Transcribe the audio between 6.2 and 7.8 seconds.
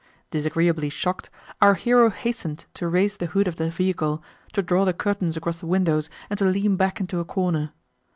and to lean back into a corner.